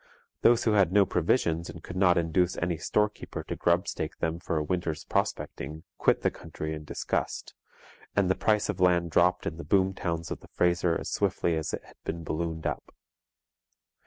[0.41, 4.57] Those who had no provisions and could not induce any storekeeper to grubstake them for
[4.57, 7.53] a winter's prospecting, quit the country in disgust;
[8.15, 11.55] and the price of land dropped in the boom towns of the Fraser as swiftly
[11.55, 12.95] as it had been ballooned up.